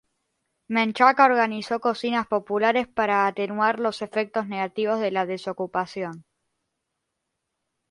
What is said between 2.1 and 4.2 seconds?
populares para atenuar los